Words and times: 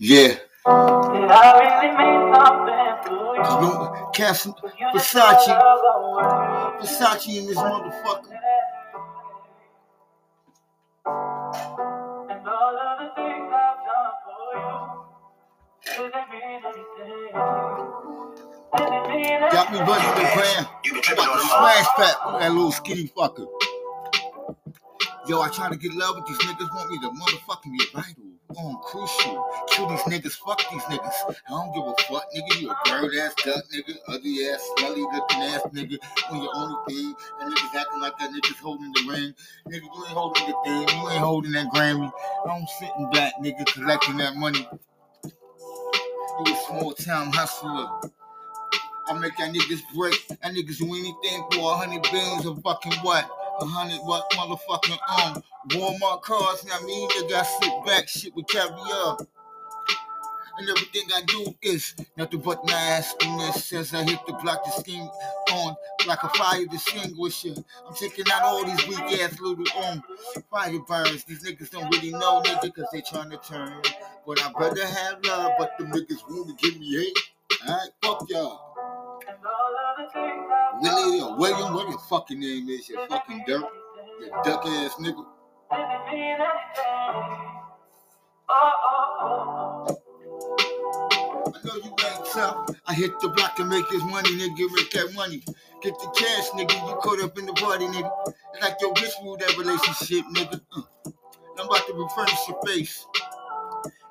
Yeah. 0.00 0.28
Did 0.28 0.38
I 0.64 1.58
really 1.58 1.90
mean 1.98 2.34
something 2.34 2.94
to 3.04 3.10
you? 3.10 3.42
You 3.42 3.60
know, 3.66 4.10
Castle, 4.14 4.52
Cause 4.52 4.70
you 4.78 4.86
just 4.94 5.12
Versace, 5.12 5.44
said 5.44 5.56
I 5.56 5.58
don't 5.58 6.02
worry. 6.12 6.82
Versace 6.82 7.36
in 7.36 7.46
this 7.46 7.56
motherfucker. 7.58 8.30
And 12.30 12.46
all 12.46 12.78
of 12.78 12.98
the 13.00 13.08
things 13.16 13.50
I've 13.50 13.80
done 13.88 14.14
for 14.22 14.54
you. 14.54 14.74
Does 15.84 16.12
it 16.14 16.26
mean 16.30 16.62
anything? 16.62 17.34
Does 18.76 18.90
it 18.92 19.04
mean 19.08 19.50
Got 19.50 19.72
me 19.72 19.78
running 19.80 20.14
the 20.14 20.30
gram. 20.32 20.66
About 21.12 21.32
to 21.34 21.40
smash 21.48 21.88
that 21.98 22.16
with 22.26 22.40
that 22.40 22.52
little 22.52 22.70
skinny 22.70 23.08
fucker. 23.16 23.46
Yo, 25.26 25.40
I 25.40 25.48
try 25.48 25.68
to 25.70 25.76
get 25.76 25.92
love, 25.94 26.14
but 26.18 26.26
these 26.28 26.38
niggas 26.38 26.72
want 26.72 26.90
me 26.90 26.98
to 27.00 27.08
motherfucking 27.08 27.72
be 27.76 27.84
vital. 27.92 28.27
On 28.56 28.78
crucial. 28.82 29.46
Kill 29.68 29.88
these 29.88 30.00
niggas, 30.00 30.36
fuck 30.36 30.58
these 30.70 30.82
niggas. 30.84 31.34
I 31.46 31.50
don't 31.50 31.74
give 31.74 31.84
a 31.84 31.94
fuck, 32.08 32.24
nigga. 32.34 32.60
You 32.60 32.70
a 32.70 32.76
bird 32.88 33.14
ass 33.16 33.34
duck, 33.44 33.62
nigga. 33.74 33.94
Ugly 34.08 34.48
ass, 34.48 34.66
smelly 34.78 35.02
looking 35.02 35.42
ass 35.42 35.60
nigga. 35.74 35.98
On 36.30 36.42
your 36.42 36.50
only 36.56 36.76
thing. 36.88 37.14
And 37.40 37.54
niggas 37.54 37.74
acting 37.78 38.00
like 38.00 38.18
that 38.18 38.30
niggas 38.30 38.56
holding 38.56 38.90
the 38.92 39.06
ring. 39.10 39.34
Nigga, 39.68 39.82
you 39.82 40.04
ain't 40.06 40.16
holding 40.16 40.46
the 40.46 40.54
thing. 40.64 40.98
You 40.98 41.10
ain't 41.10 41.20
holding 41.20 41.52
that 41.52 41.66
Grammy. 41.68 42.10
I'm 42.48 42.66
sitting 42.78 43.10
back, 43.12 43.34
nigga, 43.42 43.66
collecting 43.66 44.16
that 44.16 44.34
money. 44.36 44.66
You 46.46 46.54
a 46.54 46.56
small 46.68 46.94
town 46.94 47.30
hustler. 47.32 47.86
I 49.08 49.18
make 49.18 49.36
that 49.36 49.52
niggas 49.52 49.82
break. 49.94 50.26
That 50.28 50.54
niggas 50.54 50.78
do 50.78 50.86
anything 50.86 51.44
for 51.52 51.72
a 51.72 51.76
hundred 51.76 52.02
billions 52.10 52.46
of 52.46 52.62
fucking 52.62 52.92
what? 53.02 53.30
A 53.60 53.66
hundred 53.66 53.98
what 54.06 54.30
motherfucking 54.30 54.98
um 55.26 55.42
Walmart 55.70 56.22
cars. 56.22 56.64
Now 56.64 56.80
me 56.80 57.08
nigga 57.08 57.34
I 57.34 57.42
sit 57.42 57.86
back 57.86 58.08
shit 58.08 58.34
with 58.36 58.46
caviar. 58.46 59.18
And 60.58 60.68
everything 60.68 61.04
I 61.14 61.22
do 61.22 61.54
is 61.62 61.94
nothing 62.16 62.40
but 62.40 62.64
nastiness. 62.66 63.64
Since 63.64 63.94
I 63.94 64.02
hit 64.04 64.18
the 64.26 64.32
block, 64.34 64.64
the 64.64 64.72
scheme 64.72 65.08
on 65.52 65.76
like 66.06 66.22
a 66.24 66.28
fire 66.30 66.66
distinguisher. 66.66 67.54
I'm 67.88 67.94
taking 67.94 68.24
out 68.32 68.42
all 68.42 68.64
these 68.64 68.86
weak 68.88 69.20
ass 69.20 69.40
little 69.40 69.64
um 69.84 70.02
fire 70.50 70.78
burns. 70.80 71.24
These 71.24 71.44
niggas 71.44 71.70
don't 71.70 71.88
really 71.94 72.10
know 72.10 72.42
nigga 72.42 72.74
cause 72.74 72.86
they 72.92 73.02
trying 73.02 73.30
to 73.30 73.38
turn. 73.38 73.82
But 74.26 74.42
I 74.42 74.52
better 74.58 74.86
have 74.86 75.24
love, 75.24 75.52
but 75.58 75.72
the 75.78 75.84
niggas 75.84 76.22
wanna 76.28 76.54
give 76.54 76.78
me 76.78 76.96
hate. 76.96 77.27
Fucking 82.28 82.40
name 82.40 82.68
is, 82.68 82.88
you 82.90 83.06
fucking 83.08 83.42
dirt, 83.46 83.64
you 84.20 84.30
duck 84.44 84.66
ass 84.66 84.96
nigga. 85.00 85.24
I 85.70 85.76
know 91.64 91.76
you. 91.76 91.94
I 92.86 92.94
hit 92.94 93.18
the 93.20 93.28
block 93.30 93.58
and 93.58 93.70
make 93.70 93.88
this 93.88 94.02
money, 94.04 94.28
nigga. 94.30 94.70
Make 94.74 94.90
that 94.90 95.12
money. 95.14 95.42
Get 95.82 95.94
the 95.98 96.06
cash, 96.14 96.50
nigga. 96.50 96.74
You 96.88 96.96
caught 96.96 97.22
up 97.22 97.38
in 97.38 97.46
the 97.46 97.54
party, 97.54 97.86
nigga. 97.86 98.10
It's 98.54 98.62
like 98.62 98.76
your 98.80 98.92
bitch 98.94 99.22
ruled 99.22 99.40
that 99.40 99.56
relationship, 99.56 100.24
nigga. 100.34 100.60
Uh. 100.76 100.82
I'm 101.58 101.66
about 101.66 101.86
to 101.86 101.94
refurnish 101.94 102.48
your 102.48 102.60
face. 102.66 103.06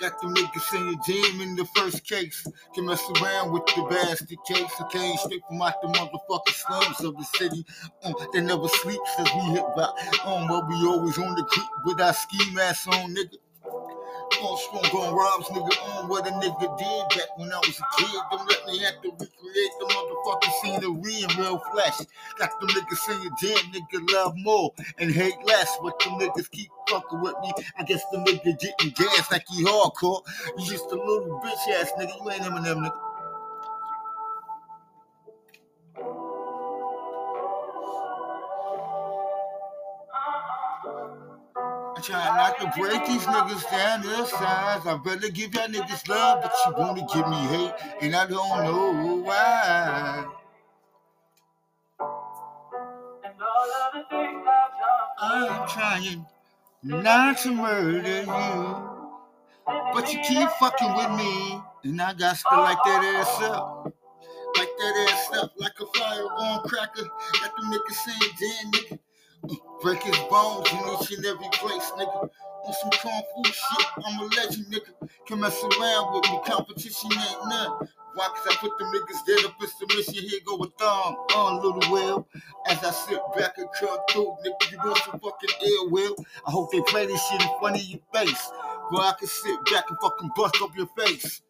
Got 0.00 0.20
them 0.22 0.34
niggas 0.34 0.74
in 0.74 0.86
your 0.86 1.00
gym 1.06 1.40
in 1.42 1.56
the 1.56 1.66
first 1.76 2.06
case. 2.06 2.46
Can 2.74 2.86
mess 2.86 3.02
around 3.20 3.52
with 3.52 3.66
the 3.66 3.82
basket 3.90 4.38
case. 4.48 4.72
I 4.80 4.88
came 4.90 5.16
straight 5.18 5.42
from 5.46 5.60
out 5.60 5.74
the 5.82 5.88
motherfucking 5.88 6.54
slums 6.54 7.00
of 7.04 7.16
the 7.16 7.24
city. 7.36 7.66
Uh, 8.02 8.12
they 8.32 8.40
never 8.40 8.66
sleep 8.68 9.00
since 9.16 9.28
we 9.34 9.40
hit 9.52 9.64
back. 9.76 9.90
Um, 10.24 10.48
but 10.48 10.66
we 10.68 10.74
always 10.86 11.18
on 11.18 11.34
the 11.34 11.44
creek 11.44 11.66
with 11.84 12.00
our 12.00 12.14
ski 12.14 12.38
mask 12.54 12.88
on, 12.88 13.14
nigga. 13.14 13.36
On 14.42 14.56
strong 14.58 14.82
gon' 14.92 15.14
robs, 15.14 15.48
nigga, 15.48 15.98
on 15.98 16.08
what 16.08 16.26
a 16.26 16.30
nigga 16.30 16.78
did 16.78 17.18
back 17.18 17.36
when 17.36 17.52
I 17.52 17.58
was 17.58 17.78
a 17.78 17.84
kid. 17.98 18.20
Don't 18.30 18.48
let 18.48 18.66
me 18.66 18.78
have 18.78 19.02
to 19.02 19.10
recreate 19.10 19.74
the 19.78 19.86
motherfucking 19.86 20.52
scenery 20.62 21.22
in 21.22 21.38
real 21.38 21.58
flesh. 21.72 21.98
Got 22.38 22.58
them 22.60 22.70
niggas 22.70 22.96
saying, 22.96 23.30
damn, 23.42 23.72
nigga 23.72 24.12
love 24.14 24.34
more 24.38 24.72
and 24.98 25.10
hate 25.12 25.34
less. 25.46 25.76
But 25.82 25.98
them 26.00 26.14
niggas 26.14 26.50
keep 26.50 26.70
fucking 26.88 27.20
with 27.20 27.34
me. 27.42 27.52
I 27.78 27.84
guess 27.84 28.02
the 28.12 28.18
nigga 28.18 28.58
getting 28.58 28.90
gas 28.92 29.30
like 29.30 29.46
he 29.48 29.64
hardcore. 29.64 30.22
You 30.58 30.64
just 30.66 30.86
a 30.86 30.96
little 30.96 31.40
bitch 31.44 31.80
ass 31.80 31.92
nigga. 31.98 32.18
You 32.24 32.30
ain't 32.30 32.42
Eminem, 32.42 32.86
nigga. 32.86 33.09
I 42.12 42.26
try 42.26 42.36
not 42.36 42.58
to 42.60 42.80
break 42.80 43.06
these 43.06 43.22
niggas 43.22 43.70
down 43.70 44.02
to 44.02 44.26
size. 44.26 44.86
I 44.86 45.00
better 45.04 45.28
give 45.30 45.54
y'all 45.54 45.68
niggas 45.68 46.08
love, 46.08 46.42
but 46.42 46.52
you 46.66 46.74
wanna 46.76 47.06
give 47.12 47.28
me 47.28 47.36
hate, 47.36 47.74
and 48.02 48.16
I 48.16 48.26
don't 48.26 48.64
know 48.64 49.22
why. 49.24 50.26
I'm 55.22 55.68
trying 55.68 56.26
not 56.82 57.38
to 57.38 57.52
murder 57.52 58.22
you, 58.22 59.12
but 59.92 60.12
you 60.12 60.20
keep 60.26 60.48
fucking 60.58 60.94
with 60.96 61.10
me, 61.12 61.60
and 61.84 62.00
I 62.00 62.14
got 62.14 62.36
to 62.36 62.60
like 62.60 62.78
that 62.84 63.04
ass 63.16 63.42
up. 63.42 63.94
Like 64.56 64.68
that 64.78 65.08
ass 65.10 65.38
up, 65.42 65.52
like 65.58 65.78
a 65.80 65.86
fireworm 65.98 66.68
cracker. 66.68 67.04
Got 67.40 67.56
them 67.56 67.70
niggas 67.72 67.94
saying, 67.94 68.32
damn 68.40 68.72
nigga. 68.72 68.98
Break 69.82 70.02
his 70.02 70.18
bones 70.30 70.68
in 70.72 70.78
each 70.78 71.12
and 71.16 71.26
every 71.26 71.48
place, 71.52 71.90
nigga. 71.98 72.28
On 72.64 72.74
some 72.74 72.90
kung 72.90 73.22
fu 73.34 73.44
shit, 73.44 73.86
I'm 74.04 74.20
a 74.20 74.24
legend, 74.24 74.66
nigga. 74.66 75.08
Can 75.26 75.40
mess 75.40 75.62
around 75.62 76.14
with 76.14 76.24
me, 76.30 76.40
competition 76.46 77.10
ain't 77.12 77.48
none. 77.48 77.88
Why? 78.14 78.28
Cause 78.28 78.46
I 78.50 78.56
put 78.60 78.78
them 78.78 78.92
niggas 78.92 79.26
dead 79.26 79.44
up 79.46 79.54
in 79.62 79.68
submission. 79.68 80.28
Here 80.28 80.40
go 80.46 80.56
a 80.56 80.68
thumb 80.78 81.16
on 81.36 81.62
little 81.62 81.92
will. 81.92 82.28
As 82.68 82.82
I 82.84 82.90
sit 82.90 83.20
back 83.36 83.58
and 83.58 83.68
come 83.78 83.98
through, 84.10 84.36
nigga, 84.44 84.72
you 84.72 84.78
want 84.78 84.98
some 84.98 85.20
fucking 85.20 85.50
ill 85.66 85.90
will. 85.90 86.16
I 86.46 86.50
hope 86.50 86.72
they 86.72 86.82
play 86.82 87.06
this 87.06 87.22
shit 87.28 87.42
in 87.42 87.48
front 87.60 87.76
of 87.76 87.82
your 87.82 88.00
face. 88.14 88.50
Bro, 88.90 89.00
I 89.00 89.14
can 89.18 89.28
sit 89.28 89.58
back 89.72 89.84
and 89.90 89.98
fucking 90.02 90.30
bust 90.36 90.56
up 90.62 90.76
your 90.76 90.88
face. 90.98 91.42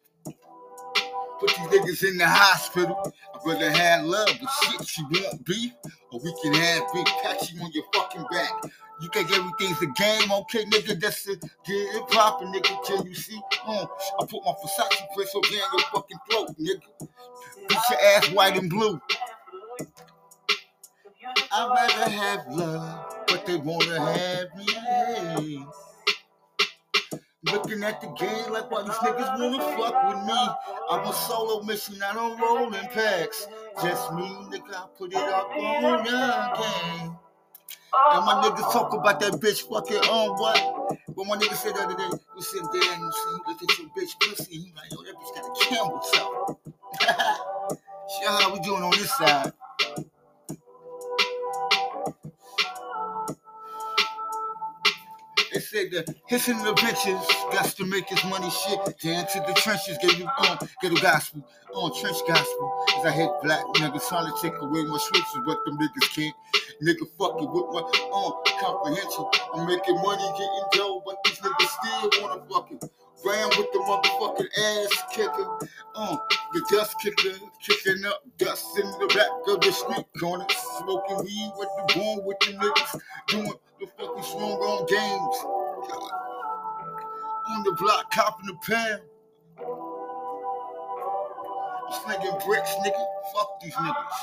Put 1.40 1.50
these 1.50 1.80
niggas 1.80 2.08
in 2.08 2.18
the 2.18 2.28
hospital. 2.28 3.12
I'd 3.34 3.40
rather 3.46 3.70
have 3.70 4.04
love, 4.04 4.28
but 4.40 4.50
shit, 4.62 4.98
you 4.98 5.06
want 5.22 5.44
beef? 5.44 5.72
Or 6.12 6.20
we 6.20 6.34
can 6.42 6.54
have 6.54 6.82
big 6.92 7.06
patchy 7.22 7.58
on 7.60 7.70
your 7.72 7.84
fucking 7.94 8.24
back. 8.30 8.52
You 9.00 9.08
think 9.12 9.32
everything's 9.32 9.80
a 9.80 9.86
game, 9.86 10.30
okay, 10.30 10.64
nigga? 10.66 11.00
That's 11.00 11.26
it. 11.26 11.40
Get 11.40 11.50
it 11.68 12.08
poppin', 12.08 12.52
nigga, 12.52 12.84
till 12.84 13.06
you 13.06 13.14
see. 13.14 13.40
Uh, 13.66 13.86
I 14.20 14.26
put 14.26 14.44
my 14.44 14.52
Versace 14.52 15.14
press 15.14 15.34
over 15.34 15.46
down 15.48 15.68
your 15.72 15.86
fucking 15.92 16.18
throat, 16.30 16.48
nigga. 16.60 17.08
Beat 17.68 17.78
your 17.90 18.00
ass 18.16 18.30
white 18.32 18.56
and 18.58 18.68
blue. 18.68 19.00
I'd 21.52 21.68
rather 21.68 22.10
have 22.10 22.46
love, 22.48 23.24
but 23.28 23.46
they 23.46 23.56
wanna 23.56 24.00
have 24.00 24.48
me. 24.56 25.64
Looking 27.44 27.82
at 27.84 28.00
the 28.00 28.08
game 28.08 28.52
like 28.52 28.70
why 28.70 28.82
these 28.82 28.92
niggas 28.92 29.38
wanna 29.38 29.62
fuck 29.76 30.08
with 30.08 30.26
me. 30.26 30.48
I'm 30.90 31.08
a 31.08 31.12
solo 31.12 31.62
mission, 31.62 32.02
I 32.02 32.12
don't 32.12 32.38
roll 32.38 32.74
in 32.74 32.86
packs. 32.88 33.46
Just 33.82 34.12
me, 34.12 34.22
nigga, 34.50 34.74
I 34.74 34.86
put 34.98 35.12
it 35.12 35.16
up 35.16 35.50
on 35.50 35.82
the 35.82 36.10
game. 36.10 37.16
Oh, 37.92 38.16
and 38.16 38.24
my 38.24 38.42
oh, 38.42 38.50
niggas 38.50 38.72
talk 38.72 38.92
about 38.92 39.20
that 39.20 39.34
oh. 39.34 39.38
bitch 39.38 39.62
fucking 39.68 40.08
on 40.10 40.38
what? 40.38 40.98
But 41.16 41.26
my 41.26 41.36
nigga 41.36 41.54
said 41.54 41.74
the 41.74 41.82
other 41.82 41.96
day, 41.96 42.10
you 42.36 42.42
sit 42.42 42.62
there 42.72 42.92
and 42.92 43.02
you 43.02 43.12
see, 43.12 43.30
you 43.30 43.40
look 43.46 43.62
at 43.62 43.78
your 43.78 43.88
bitch 43.96 44.12
pussy, 44.20 44.56
and 44.56 44.64
he 44.64 44.72
like, 44.76 44.90
yo, 44.90 45.02
that 45.02 45.14
bitch 45.16 45.34
got 45.34 45.44
a 45.46 45.64
camel 45.64 46.00
toe. 46.12 46.58
Shit, 48.18 48.28
how 48.28 48.52
we 48.52 48.60
doing 48.60 48.82
on 48.82 48.90
this 48.90 49.10
side? 49.16 49.52
Said 55.70 55.90
the 55.92 56.14
hissing 56.26 56.58
the 56.64 56.72
bitches 56.74 57.22
got 57.52 57.64
to 57.66 57.84
make 57.86 58.08
his 58.08 58.24
money 58.24 58.50
shit. 58.50 58.80
Down 58.98 59.24
to 59.26 59.38
the 59.46 59.54
trenches, 59.54 59.98
gave 60.02 60.18
you 60.18 60.26
um, 60.38 60.58
get 60.82 60.90
a 60.90 61.00
gospel, 61.00 61.46
on 61.72 61.94
trench 62.00 62.18
gospel. 62.26 62.84
As 62.98 63.06
I 63.06 63.12
hit 63.12 63.30
black 63.42 63.62
niggas 63.78 64.08
trying 64.08 64.26
to 64.26 64.34
take 64.42 64.60
away 64.60 64.82
my 64.82 64.98
switches, 64.98 65.38
but 65.46 65.64
them 65.64 65.78
niggas 65.78 66.14
can't. 66.14 66.34
Nigga 66.82 67.06
fuck 67.16 67.38
fucking 67.38 67.52
with 67.52 67.66
my 67.70 67.82
um 68.10 68.32
comprehension. 68.58 69.24
I'm 69.54 69.66
making 69.66 69.94
money, 70.02 70.26
getting 70.34 70.66
dough, 70.72 71.02
but 71.06 71.22
these 71.24 71.38
niggas 71.38 71.70
still 71.78 72.22
wanna 72.22 72.42
fucking 72.50 72.80
ran 73.24 73.48
with 73.50 73.70
the 73.72 73.78
motherfucking 73.78 74.48
ass 74.58 75.02
kicker. 75.12 75.68
Um, 75.94 76.18
the 76.52 76.66
dust 76.70 76.96
kicker, 77.00 77.38
kicking 77.62 78.04
up 78.06 78.22
dust 78.38 78.66
in 78.76 78.86
the 78.98 79.06
back 79.14 79.54
of 79.54 79.60
the 79.60 79.70
street 79.70 80.06
corner, 80.18 80.46
smoking 80.78 81.18
weed 81.24 81.52
with 81.56 81.68
the 81.76 81.94
born 81.94 82.24
with 82.24 82.38
the 82.40 82.52
niggas, 82.58 83.00
doing 83.28 83.52
the 83.78 83.86
fucking 83.98 84.22
strong 84.22 84.58
on 84.58 84.86
games. 84.86 85.59
On 85.92 87.62
the 87.64 87.72
block, 87.72 88.10
copping 88.12 88.46
the 88.46 88.54
pound. 88.68 89.02
Slinging 92.04 92.38
bricks, 92.46 92.74
nigga. 92.84 93.06
Fuck 93.34 93.60
these 93.62 93.74
niggas. 93.74 94.20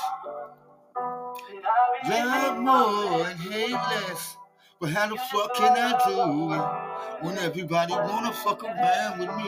Love 2.08 2.58
more 2.58 3.26
and 3.26 3.40
hate 3.40 3.72
less. 3.72 4.36
But 4.80 4.90
how 4.90 5.08
the 5.08 5.16
fuck 5.16 5.54
can 5.54 5.76
I 5.76 5.98
do 6.06 6.54
it 6.54 7.24
when 7.24 7.38
everybody 7.38 7.92
wanna 7.92 8.32
fuck 8.32 8.62
around 8.64 9.18
with 9.18 9.28
me? 9.36 9.44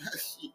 That 0.00 0.20
shit. 0.20 0.50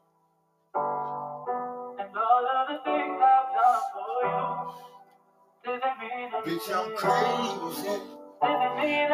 And 1.99 2.17
all 2.17 2.45
of 2.47 2.67
the 2.69 2.79
things 2.85 3.21
I've 3.21 3.49
done 3.55 3.81
for 3.93 4.23
you. 4.29 4.73
Does 5.65 5.81
it 5.83 6.45
Bitch. 6.45 6.69
I'm 6.75 6.95
crazy. 6.97 8.01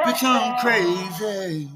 Bitch, 0.04 0.24
I'm 0.24 0.60
crazy. 0.60 1.70